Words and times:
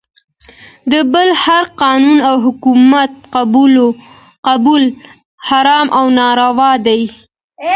د 0.91 0.93
بل 1.13 1.29
هر 1.45 1.63
قانون 1.81 2.17
او 2.29 2.35
حکومت 2.45 3.11
قبلول 4.45 4.83
حرام 5.49 5.87
او 5.97 6.05
ناروا 6.17 6.71
دی. 6.87 7.01